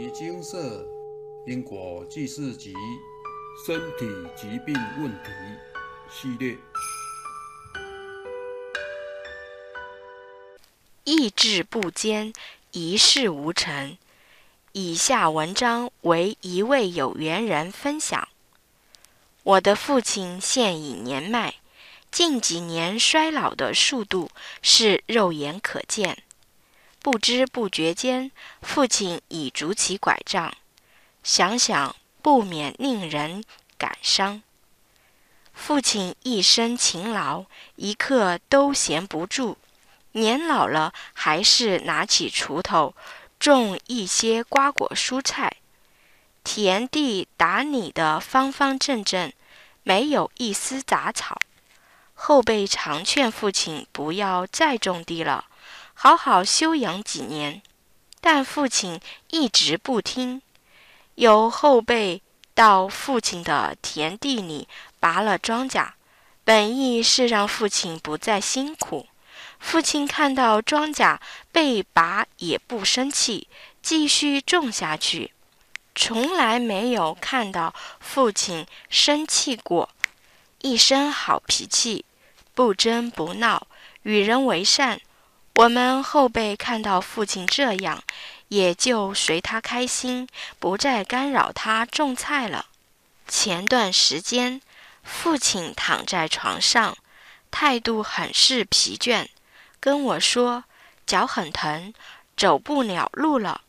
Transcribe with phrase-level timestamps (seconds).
[0.00, 0.86] 尼精舍
[1.44, 2.72] 因果记事集
[3.66, 5.30] 身体疾病问题
[6.08, 6.56] 系列，
[11.02, 12.32] 意志不坚，
[12.70, 13.98] 一事无成。
[14.70, 18.28] 以下文章为一位有缘人分享。
[19.42, 21.56] 我的父亲现已年迈，
[22.12, 24.30] 近几年衰老的速度
[24.62, 26.22] 是肉眼可见。
[27.00, 28.30] 不知不觉间，
[28.60, 30.52] 父亲已拄起拐杖，
[31.22, 33.44] 想想不免令人
[33.76, 34.42] 感伤。
[35.54, 39.56] 父亲一生勤劳，一刻都闲不住，
[40.12, 42.94] 年老了还是拿起锄头
[43.38, 45.56] 种一些瓜果蔬菜，
[46.44, 49.32] 田地打理得方方正正，
[49.82, 51.40] 没有一丝杂草。
[52.14, 55.46] 后辈常劝父亲不要再种地了。
[56.00, 57.60] 好好休养几年，
[58.20, 60.40] 但父亲一直不听。
[61.16, 62.22] 有后辈
[62.54, 64.68] 到父亲的田地里
[65.00, 65.88] 拔了庄稼，
[66.44, 69.08] 本意是让父亲不再辛苦。
[69.58, 71.18] 父亲看到庄稼
[71.50, 73.48] 被拔也不生气，
[73.82, 75.32] 继续种下去，
[75.96, 79.90] 从来没有看到父亲生气过。
[80.60, 82.04] 一身好脾气，
[82.54, 83.66] 不争不闹，
[84.04, 85.00] 与人为善。
[85.58, 88.04] 我们后辈看到父亲这样，
[88.46, 90.28] 也就随他开心，
[90.60, 92.66] 不再干扰他种菜了。
[93.26, 94.62] 前段时间，
[95.02, 96.96] 父亲躺在床上，
[97.50, 99.26] 态度很是疲倦，
[99.80, 100.62] 跟我说
[101.04, 101.92] 脚很疼，
[102.36, 103.62] 走不了路了，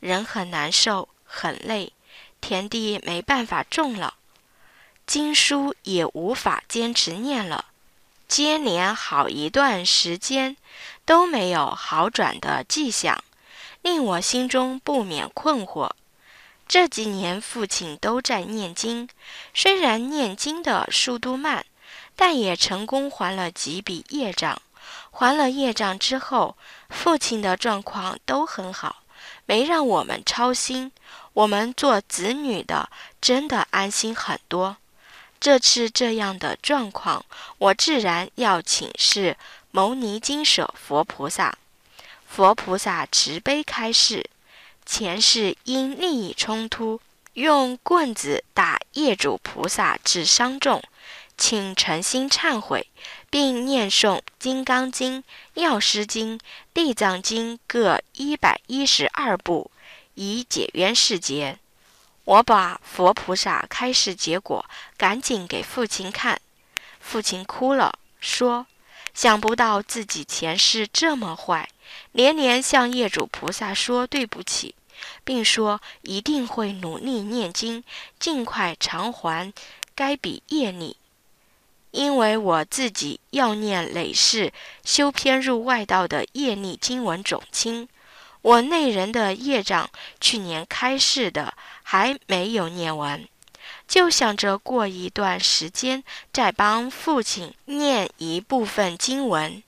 [0.00, 1.92] 人很难受，很累，
[2.40, 4.14] 田地没办法种了，
[5.06, 7.66] 经书也无法坚持念了。
[8.28, 10.56] 接连好一段时间
[11.06, 13.24] 都没有好转的迹象，
[13.82, 15.90] 令我心中不免困惑。
[16.68, 19.08] 这几年父亲都在念经，
[19.54, 21.64] 虽然念经的速度慢，
[22.14, 24.60] 但也成功还了几笔业障。
[25.10, 26.56] 还了业障之后，
[26.90, 28.96] 父亲的状况都很好，
[29.46, 30.92] 没让我们操心。
[31.32, 34.76] 我们做子女的真的安心很多。
[35.40, 37.24] 这次这样的状况，
[37.58, 39.36] 我自然要请示
[39.70, 41.56] 牟尼金舍佛菩萨。
[42.26, 44.28] 佛菩萨慈悲开示：
[44.84, 47.00] 前世因利益冲突，
[47.34, 50.82] 用棍子打业主菩萨致伤重，
[51.36, 52.86] 请诚心忏悔，
[53.30, 55.18] 并念诵《金刚经》
[55.54, 56.38] 《药师经》
[56.74, 59.70] 《地藏经》各一百一十二部，
[60.14, 61.58] 以解冤释结。
[62.28, 64.62] 我把佛菩萨开示结果
[64.98, 66.38] 赶紧给父亲看，
[67.00, 68.66] 父亲哭了，说
[69.14, 71.70] ：“想不到自己前世这么坏，
[72.12, 74.74] 连连向业主菩萨说对不起，
[75.24, 77.82] 并说一定会努力念经，
[78.20, 79.50] 尽快偿还
[79.94, 80.98] 该笔业力。
[81.92, 84.52] 因为我自己要念累世
[84.84, 87.88] 修偏入外道的业力经文总经。”
[88.42, 89.90] 我内人的业障，
[90.20, 93.26] 去年开示的还没有念完，
[93.86, 99.62] 就想着过一段时间再帮父亲念一部分经文，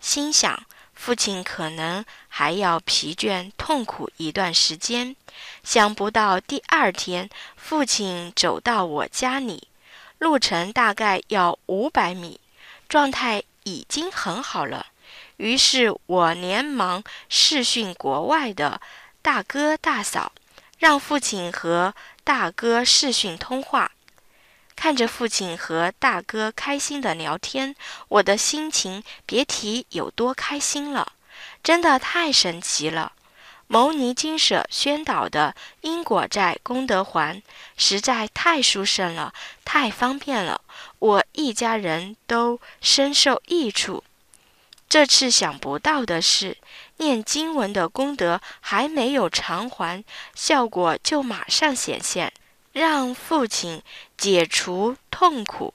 [0.00, 5.16] 心想父亲可能还要疲倦痛苦一段时间。
[5.64, 9.68] 想不到第二天，父亲走到我家里，
[10.18, 12.38] 路程大概要五百米，
[12.88, 14.86] 状态已经很好了。
[15.36, 18.80] 于是我连忙视讯国外的
[19.20, 20.32] 大哥大嫂，
[20.78, 21.94] 让父亲和
[22.24, 23.92] 大哥视讯通话。
[24.74, 27.76] 看着父亲和大哥开心的聊天，
[28.08, 31.12] 我的心情别提有多开心了，
[31.62, 33.12] 真的太神奇了！
[33.68, 37.42] 牟尼金舍宣导的因果债功德还，
[37.76, 39.32] 实在太殊胜了，
[39.64, 40.60] 太方便了，
[40.98, 44.02] 我一家人都深受益处。
[44.92, 46.58] 这次想不到的是，
[46.98, 50.04] 念经文的功德还没有偿还，
[50.34, 52.30] 效果就马上显现，
[52.72, 53.82] 让父亲
[54.18, 55.72] 解除痛苦。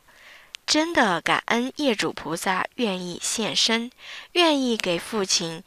[0.68, 3.90] 真的感恩业主菩萨愿意现身，
[4.34, 5.64] 愿意给父亲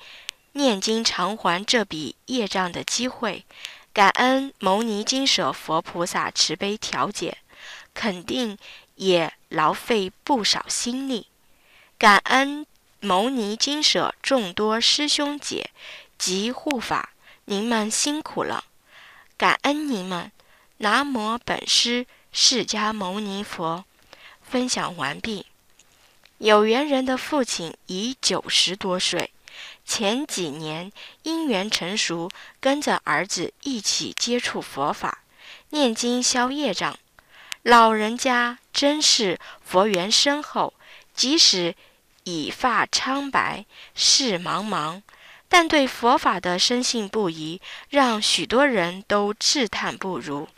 [0.52, 3.44] 念经偿还这笔业障的机会。
[3.92, 7.38] 感恩牟尼金舍佛菩萨慈悲调解，
[7.94, 8.56] 肯定
[8.94, 11.26] 也劳费不少心力。
[11.98, 12.64] 感恩。
[13.02, 15.70] 牟尼金舍众多师兄姐
[16.18, 17.14] 及护法，
[17.46, 18.64] 您们辛苦了，
[19.38, 20.30] 感恩您们。
[20.76, 23.86] 南无本师释迦牟尼佛。
[24.42, 25.46] 分享完毕。
[26.36, 29.32] 有缘人的父亲已九十多岁，
[29.86, 30.92] 前几年
[31.22, 32.30] 因缘成熟，
[32.60, 35.22] 跟着儿子一起接触佛法，
[35.70, 36.98] 念经消业障。
[37.62, 40.74] 老人家真是佛缘深厚，
[41.14, 41.74] 即使
[42.24, 43.64] 已发苍白，
[43.94, 45.02] 视茫茫，
[45.48, 50.48] 但对佛法的深信不疑，让许多人都自叹不如。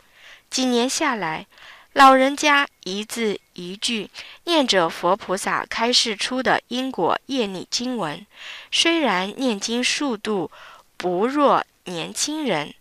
[0.49, 1.47] 几年下来，
[1.93, 4.09] 老人家一字一句
[4.43, 8.25] 念着佛菩萨开示出的因果业力经文，
[8.71, 10.51] 虽然念经速度
[10.97, 12.73] 不若年轻人，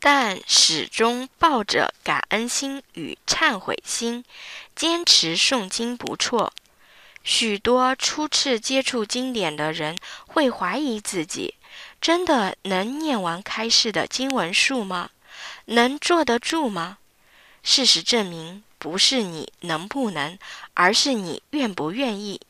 [0.00, 4.24] 但始终抱着感恩心与忏悔心，
[4.74, 6.52] 坚持诵经不辍。
[7.24, 9.96] 许多初次接触经典的人
[10.26, 11.54] 会怀疑自己，
[12.00, 15.10] 真的能念完开示的经文数吗？
[15.66, 16.98] 能坐得住吗？
[17.62, 20.36] 事实证明，不是你能不能，
[20.74, 22.40] 而是你愿不愿意。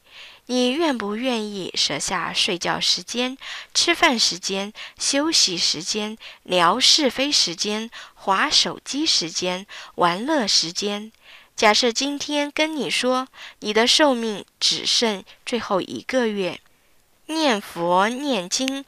[0.47, 3.39] 你愿不愿意舍下睡觉时间、
[3.73, 11.13] 吃饭时间、休息时间、聊是非时间、划手机时间、玩乐时间？
[11.55, 13.29] 假设今天跟你说，
[13.61, 16.61] 你的寿命只剩最后一个月，
[17.27, 18.85] 念佛念经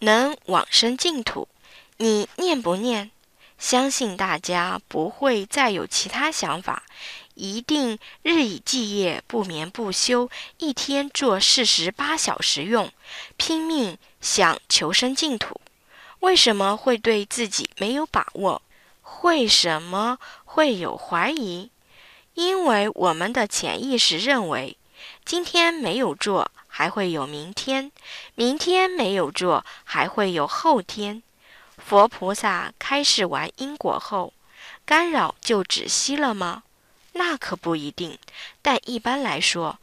[0.00, 1.48] 能往生净土，
[1.96, 3.10] 你念不念？
[3.58, 6.82] 相信大家不会再有其他想法，
[7.34, 12.90] 一定日以继夜、不眠不休，一天做四十八小时用，
[13.36, 15.60] 拼命想求生净土。
[16.20, 18.62] 为什么会对自己没有把握？
[19.22, 21.70] 为什么会有怀疑？
[22.40, 24.74] 因为我们的潜意识认为，
[25.26, 27.90] 今天没有做，还会有明天；
[28.34, 31.22] 明天没有做，还会有后天。
[31.76, 34.32] 佛菩萨开示完因果后，
[34.86, 36.62] 干扰就止息了吗？
[37.12, 38.18] 那可不一定。
[38.62, 39.78] 但一般来说，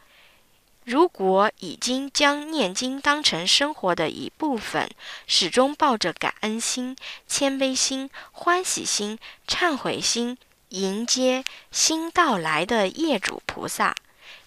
[0.84, 4.90] 如果已经将念经当成生活的一部分，
[5.28, 10.40] 始终抱着感恩心、谦卑心、欢喜心、忏悔心，
[10.70, 13.96] 迎接新到来的业主菩萨，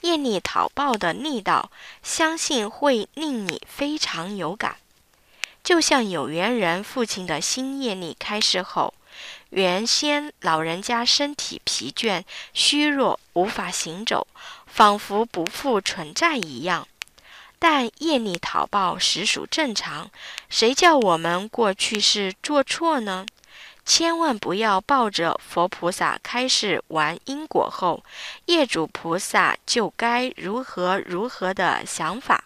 [0.02, 1.70] 业力讨报的力道，
[2.02, 4.76] 相信会令你非常有感。
[5.64, 8.92] 就像有缘人父亲的新业力开示后，
[9.48, 14.26] 原先老人家身体疲倦、虚弱，无法行走，
[14.66, 16.86] 仿佛不复存在一样。
[17.58, 20.10] 但业力讨报实属正常，
[20.48, 23.26] 谁叫我们过去是做错呢？
[23.92, 28.04] 千万不要抱着佛菩萨开示完因果后，
[28.44, 32.44] 业主菩萨就该如何如何的想法。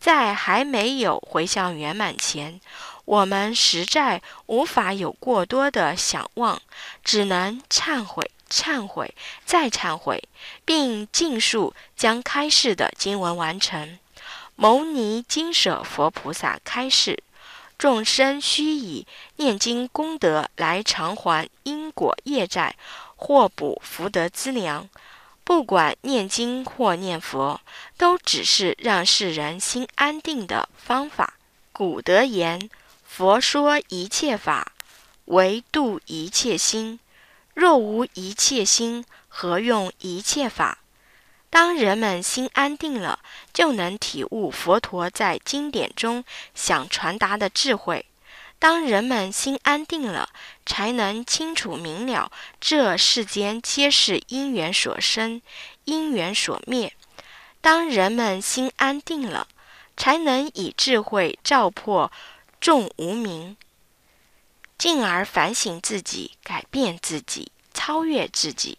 [0.00, 2.60] 在还没有回向圆满前，
[3.04, 6.60] 我们实在无法有过多的想望，
[7.04, 10.24] 只能忏悔、忏悔、再忏悔，
[10.64, 14.00] 并尽数将开示的经文完成。
[14.56, 17.22] 牟尼金舍佛菩萨开示：
[17.76, 19.06] 众生须以
[19.36, 22.76] 念经功德来偿还因果业债，
[23.16, 24.88] 或补福德资粮。
[25.42, 27.60] 不管念经或念佛，
[27.98, 31.34] 都只是让世人心安定的方法。
[31.70, 32.70] 古德言
[33.04, 34.72] ：“佛说一切法，
[35.26, 36.98] 唯度一切心。
[37.52, 40.78] 若无一切心，何用一切法？”
[41.54, 43.20] 当人们心安定了，
[43.52, 48.06] 就能体悟佛陀在经典中想传达的智慧。
[48.58, 50.30] 当人们心安定了，
[50.66, 55.40] 才能清楚明了这世间皆是因缘所生，
[55.84, 56.92] 因缘所灭。
[57.60, 59.46] 当人们心安定了，
[59.96, 62.10] 才能以智慧照破
[62.60, 63.56] 众无明，
[64.76, 68.76] 进而反省自己，改变自己，超越自己。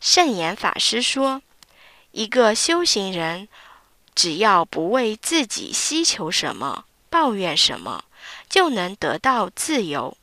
[0.00, 1.42] 圣严法师说
[2.16, 3.46] ：“一个修行人，
[4.14, 8.04] 只要不为自己希求什么，抱怨什么。”
[8.48, 10.16] 就能得到自由。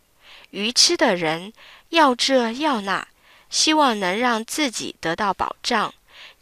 [0.50, 1.53] 愚痴的人
[1.89, 3.07] 要这要那，
[3.51, 5.93] 希望能让自己得到保障，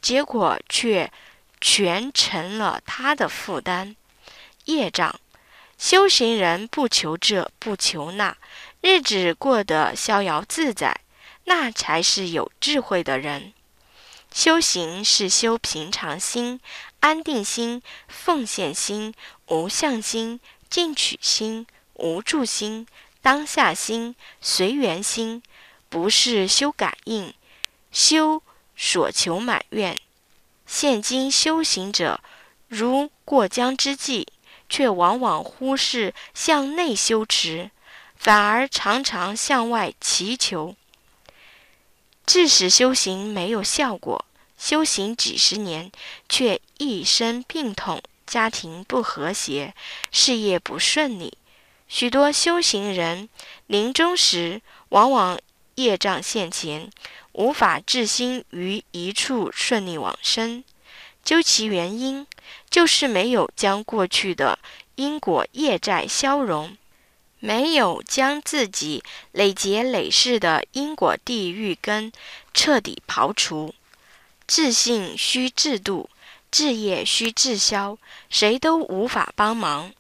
[0.02, 1.12] 结果却
[1.60, 3.96] 全成了他的负担、
[4.66, 5.20] 业障。
[5.78, 8.38] 修行人不求这不求那，
[8.80, 11.02] 日子过得逍遥自在，
[11.44, 13.52] 那才是有智慧的人。
[14.34, 16.60] 修行是修平常心、
[17.00, 19.14] 安定心、奉献心、
[19.48, 20.40] 无相心。
[20.72, 22.88] 进取心、无助心、
[23.22, 25.44] 当下心、随缘心，
[25.90, 27.34] 不是修感应、
[27.92, 28.42] 修
[28.78, 30.00] 所求满愿。
[30.66, 32.22] 现今修行者
[32.70, 34.26] 如过江之鲫，
[34.70, 37.70] 却往往忽视向内修持，
[38.16, 40.78] 反而常常向外祈求，
[42.32, 44.24] 致使修行没有效果。
[44.58, 45.92] 修行几十年，
[46.30, 48.02] 却一身病痛。
[48.26, 49.76] 家庭不和谐，
[50.14, 51.38] 事业不顺利。
[51.90, 53.28] 许多修行人
[53.68, 55.38] 临终时，往往
[55.76, 56.90] 业障现前，
[57.34, 60.64] 无法置心于一处顺利往生。
[61.26, 62.26] 究其原因，
[62.70, 64.58] 就是没有将过去的
[64.96, 66.78] 因果业债消融，
[67.42, 72.12] 没有将自己累劫累世的因果地狱根
[72.54, 73.74] 彻底刨除。
[74.48, 76.10] 自信需自度，
[76.52, 77.98] 自业需自消，
[78.30, 79.92] 谁都无法帮忙。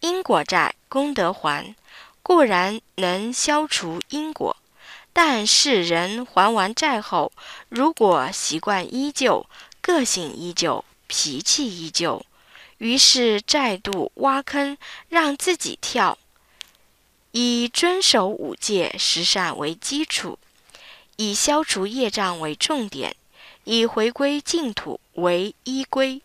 [0.00, 1.74] 因果债，功德还，
[2.22, 4.56] 固然能消除因果，
[5.14, 7.32] 但是人还完债后，
[7.68, 9.46] 如果习惯依旧，
[9.80, 12.26] 个性依旧，脾气依旧，
[12.78, 14.76] 于是再度挖坑
[15.08, 16.18] 让自己跳。
[17.32, 20.38] 以遵守五戒十善为基础，
[21.16, 23.14] 以消除业障为重点，
[23.64, 26.22] 以回归净土为依归，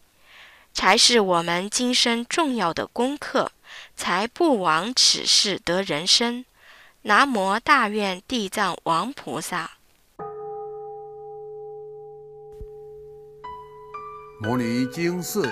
[0.73, 3.51] 才是我们今生重要的功课。
[3.95, 6.45] 才不枉此世得人生。
[7.01, 9.71] 南无大愿地藏王菩萨。
[14.39, 15.51] 摩尼经寺